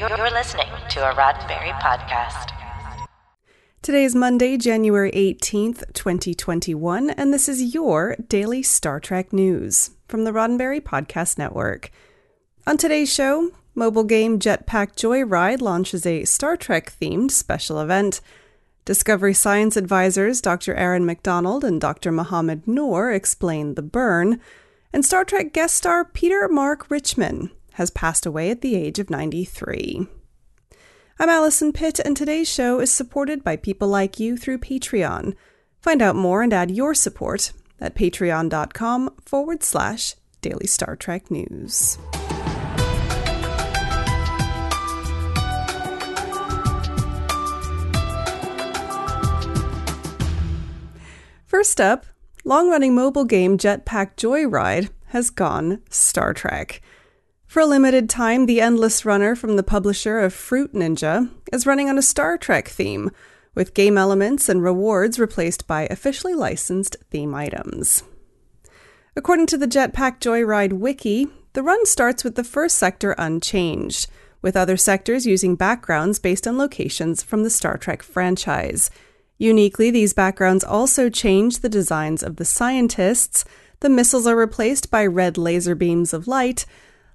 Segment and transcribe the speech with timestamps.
[0.00, 2.56] You're listening to a Roddenberry podcast.
[3.82, 10.24] Today is Monday, January 18th, 2021, and this is your daily Star Trek news from
[10.24, 11.90] the Roddenberry Podcast Network.
[12.66, 18.22] On today's show, mobile game Jetpack Joyride launches a Star Trek themed special event.
[18.86, 20.74] Discovery Science advisors Dr.
[20.76, 22.10] Erin Macdonald and Dr.
[22.10, 24.40] Mohamed Noor explain the burn,
[24.94, 29.10] and Star Trek guest star Peter Mark Richman has passed away at the age of
[29.10, 30.06] 93.
[31.18, 35.34] I'm Allison Pitt, and today's show is supported by people like you through Patreon.
[35.80, 41.98] Find out more and add your support at patreon.com forward slash daily Star Trek news.
[51.46, 52.06] First up,
[52.44, 56.80] long running mobile game Jetpack Joyride has gone Star Trek.
[57.50, 61.88] For a limited time, the Endless Runner from the publisher of Fruit Ninja is running
[61.88, 63.10] on a Star Trek theme,
[63.56, 68.04] with game elements and rewards replaced by officially licensed theme items.
[69.16, 74.06] According to the Jetpack Joyride wiki, the run starts with the first sector unchanged,
[74.42, 78.92] with other sectors using backgrounds based on locations from the Star Trek franchise.
[79.38, 83.44] Uniquely, these backgrounds also change the designs of the scientists.
[83.80, 86.64] The missiles are replaced by red laser beams of light,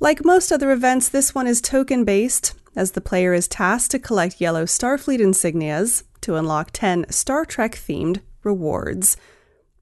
[0.00, 3.98] like most other events, this one is token based, as the player is tasked to
[3.98, 9.16] collect yellow Starfleet insignias to unlock 10 Star Trek themed rewards.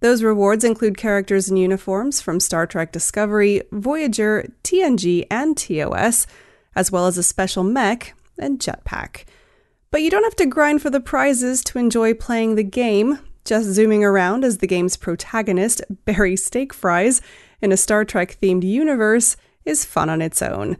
[0.00, 6.26] Those rewards include characters in uniforms from Star Trek Discovery, Voyager, TNG, and TOS,
[6.74, 9.24] as well as a special mech and jetpack.
[9.90, 13.18] But you don't have to grind for the prizes to enjoy playing the game.
[13.44, 17.20] Just zooming around as the game's protagonist, Barry Steak Fries,
[17.60, 19.36] in a Star Trek themed universe
[19.68, 20.76] is fun on its own.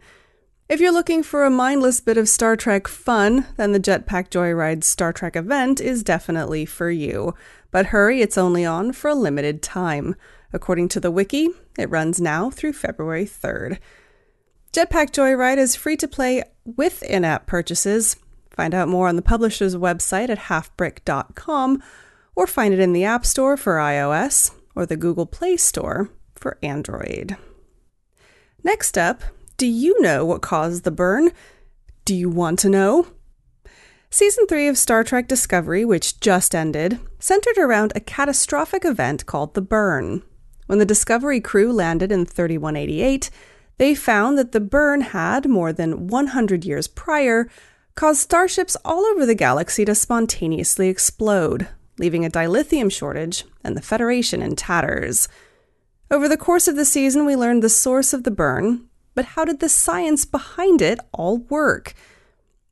[0.67, 4.83] If you're looking for a mindless bit of Star Trek fun, then the Jetpack Joyride
[4.83, 7.33] Star Trek event is definitely for you.
[7.71, 10.15] But hurry, it's only on for a limited time.
[10.53, 13.79] According to the wiki, it runs now through February 3rd.
[14.71, 18.17] Jetpack Joyride is free to play with in app purchases.
[18.51, 21.81] Find out more on the publisher's website at halfbrick.com
[22.35, 26.57] or find it in the App Store for iOS or the Google Play Store for
[26.61, 27.37] Android.
[28.63, 29.23] Next up,
[29.57, 31.31] do you know what caused the burn?
[32.05, 33.07] Do you want to know?
[34.09, 39.53] Season 3 of Star Trek Discovery, which just ended, centered around a catastrophic event called
[39.53, 40.23] the burn.
[40.65, 43.29] When the Discovery crew landed in 3188,
[43.77, 47.49] they found that the burn had, more than 100 years prior,
[47.95, 51.67] caused starships all over the galaxy to spontaneously explode,
[51.97, 55.29] leaving a dilithium shortage and the Federation in tatters.
[56.11, 59.45] Over the course of the season, we learned the source of the burn, but how
[59.45, 61.93] did the science behind it all work?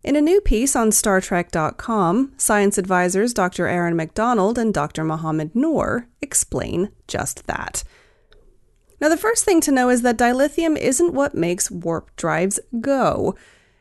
[0.03, 3.67] In a new piece on StarTrek.com, science advisors Dr.
[3.67, 5.03] Erin Macdonald and Dr.
[5.03, 7.83] Mohamed Noor explain just that.
[8.99, 13.35] Now, the first thing to know is that dilithium isn't what makes warp drives go.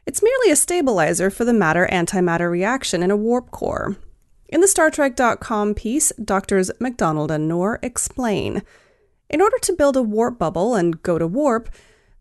[0.04, 3.96] It's merely a stabilizer for the matter antimatter reaction in a warp core.
[4.48, 8.62] In the StarTrek.com piece, Doctors McDonald and Noor explain.
[9.28, 11.68] In order to build a warp bubble and go to warp,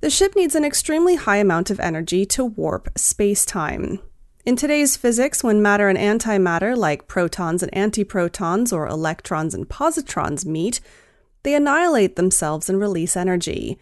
[0.01, 3.99] the ship needs an extremely high amount of energy to warp space time.
[4.45, 10.45] In today's physics, when matter and antimatter, like protons and antiprotons or electrons and positrons,
[10.45, 10.79] meet,
[11.43, 13.79] they annihilate themselves and release energy.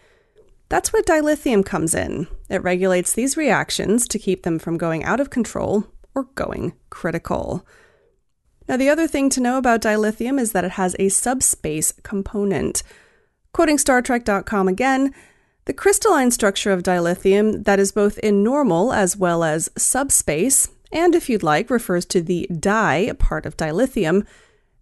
[0.69, 2.27] That's where dilithium comes in.
[2.49, 5.85] It regulates these reactions to keep them from going out of control
[6.15, 7.65] or going critical.
[8.67, 12.83] Now, the other thing to know about dilithium is that it has a subspace component.
[13.53, 15.13] Quoting StarTrek.com again,
[15.65, 21.13] the crystalline structure of dilithium that is both in normal as well as subspace, and
[21.13, 24.25] if you'd like, refers to the di part of dilithium,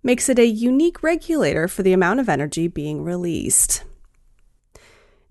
[0.04, 3.84] makes it a unique regulator for the amount of energy being released.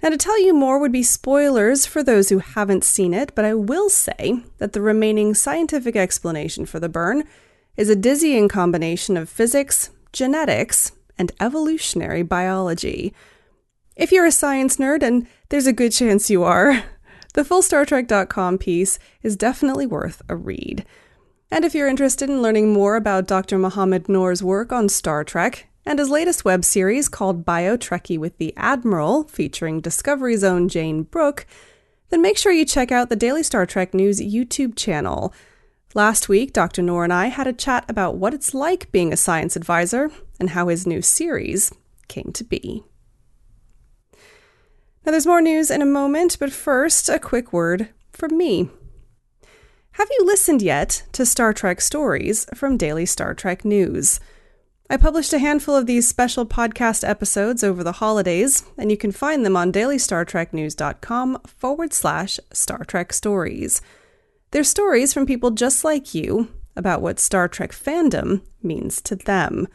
[0.03, 3.47] Now, to tell you more would be spoilers for those who haven't seen it, but
[3.47, 7.25] I will say that the remaining scientific explanation for the burn
[7.77, 13.13] is a dizzying combination of physics, genetics, and evolutionary biology.
[13.95, 16.83] If you're a science nerd, and there's a good chance you are,
[17.35, 20.87] the full StarTrek.com piece is definitely worth a read.
[21.51, 23.59] And if you're interested in learning more about Dr.
[23.59, 28.39] Mohamed Noor's work on Star Trek and his latest web series called Bio Trekkie with
[28.39, 31.47] the Admiral, featuring Discovery's own Jayne Brook,
[32.09, 35.35] then make sure you check out the Daily Star Trek News YouTube channel.
[35.95, 36.83] Last week, Dr.
[36.83, 40.51] Noor and I had a chat about what it's like being a science advisor and
[40.51, 41.73] how his new series
[42.07, 42.85] came to be.
[45.05, 48.69] Now, there's more news in a moment, but first, a quick word from me.
[49.93, 54.21] Have you listened yet to Star Trek stories from Daily Star Trek News?
[54.89, 59.11] I published a handful of these special podcast episodes over the holidays, and you can
[59.11, 63.81] find them on dailystartreknews.com forward slash Star Trek stories.
[64.51, 69.69] They're stories from people just like you about what Star Trek fandom means to them.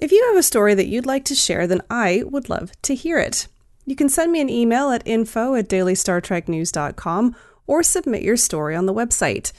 [0.00, 2.94] If you have a story that you'd like to share, then I would love to
[2.94, 3.48] hear it.
[3.86, 7.36] You can send me an email at info at dailystartreknews.com
[7.66, 9.52] or submit your story on the website.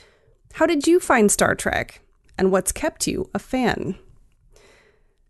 [0.54, 2.00] How did you find Star Trek?
[2.36, 3.96] And what's kept you a fan?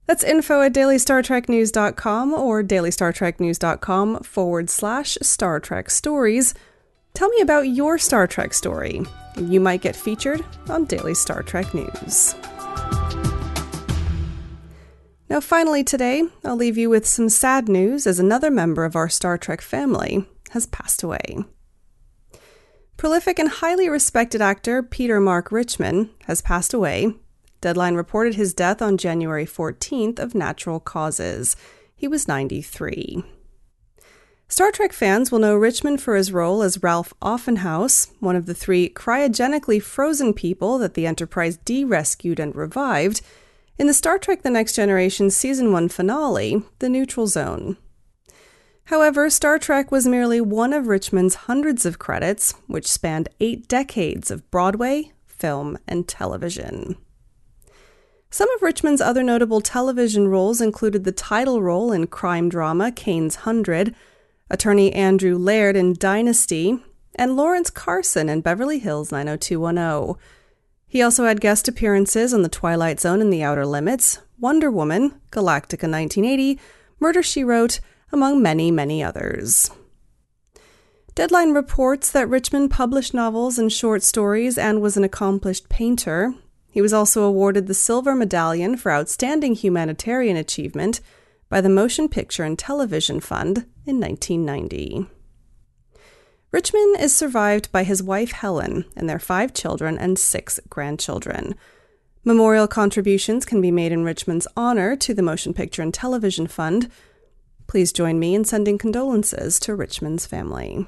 [0.07, 6.55] That's info at dailystartreknews.com or dailystartreknews.com forward slash Star Trek stories.
[7.19, 9.03] Tell me about your Star Trek story.
[9.37, 12.37] You might get featured on Daily Star Trek News.
[15.29, 19.09] Now, finally, today, I'll leave you with some sad news as another member of our
[19.09, 21.39] Star Trek family has passed away.
[22.97, 27.15] Prolific and highly respected actor Peter Mark Richman has passed away.
[27.61, 31.57] Deadline reported his death on January 14th of natural causes.
[31.97, 33.25] He was 93.
[34.51, 38.55] Star Trek fans will know Richman for his role as Ralph Offenhouse, one of the
[38.55, 43.21] three cryogenically frozen people that the Enterprise D rescued and revived
[43.79, 47.77] in the Star Trek The Next Generation Season 1 finale, The Neutral Zone.
[48.85, 54.31] However, Star Trek was merely one of Richman's hundreds of credits, which spanned eight decades
[54.31, 56.97] of Broadway, film, and television.
[58.31, 63.37] Some of Richman's other notable television roles included the title role in crime drama Cain's
[63.37, 63.95] Hundred,
[64.51, 66.79] attorney Andrew Laird in Dynasty,
[67.15, 70.15] and Lawrence Carson in Beverly Hills 90210.
[70.87, 75.21] He also had guest appearances on The Twilight Zone and The Outer Limits, Wonder Woman,
[75.31, 76.59] Galactica 1980,
[77.01, 77.81] Murder She Wrote,
[78.13, 79.71] among many, many others.
[81.15, 86.33] Deadline reports that Richman published novels and short stories and was an accomplished painter.
[86.71, 91.01] He was also awarded the Silver Medallion for Outstanding Humanitarian Achievement
[91.49, 95.07] by the Motion Picture and Television Fund in 1990.
[96.51, 101.55] Richman is survived by his wife Helen and their five children and six grandchildren.
[102.25, 106.91] Memorial contributions can be made in Richman's honor to the Motion Picture and Television Fund.
[107.67, 110.87] Please join me in sending condolences to Richman's family.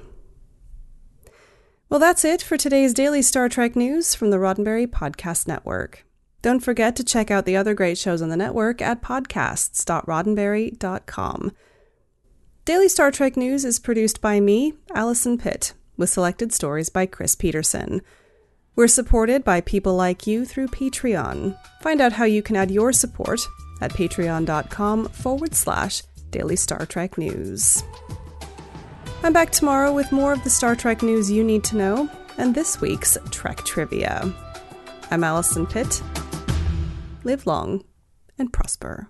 [1.89, 6.05] Well, that's it for today's daily Star Trek news from the Roddenberry Podcast Network.
[6.41, 11.51] Don't forget to check out the other great shows on the network at podcasts.roddenberry.com.
[12.63, 17.33] Daily Star Trek News is produced by me, Allison Pitt, with selected stories by Chris
[17.33, 18.03] Peterson.
[18.75, 21.57] We're supported by people like you through Patreon.
[21.81, 23.41] Find out how you can add your support
[23.81, 27.83] at patreon.com forward slash daily Star Trek news.
[29.23, 32.53] I'm back tomorrow with more of the Star Trek news you need to know and
[32.53, 34.31] this week's Trek Trivia.
[35.09, 36.03] I'm Allison Pitt.
[37.23, 37.83] Live long
[38.37, 39.09] and prosper.